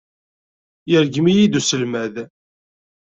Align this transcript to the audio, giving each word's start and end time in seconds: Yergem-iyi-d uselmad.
Yergem-iyi-d 0.91 1.59
uselmad. 1.59 2.15